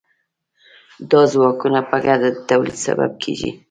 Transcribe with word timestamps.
دا 1.11 1.21
ځواکونه 1.31 1.79
په 1.89 1.97
ګډه 2.05 2.29
د 2.35 2.37
تولید 2.49 2.77
سبب 2.85 3.11
کیږي. 3.23 3.51